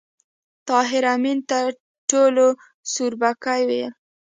[0.67, 1.59] طاهر آمین ته
[2.09, 2.47] ټولو
[2.93, 3.93] سوربګی ویل